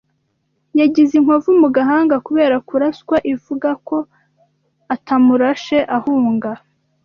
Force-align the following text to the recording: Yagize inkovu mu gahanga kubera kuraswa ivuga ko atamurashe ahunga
Yagize 0.79 1.11
inkovu 1.19 1.49
mu 1.61 1.67
gahanga 1.75 2.15
kubera 2.27 2.55
kuraswa 2.67 3.15
ivuga 3.33 3.69
ko 3.87 3.97
atamurashe 4.95 5.77
ahunga 5.97 6.49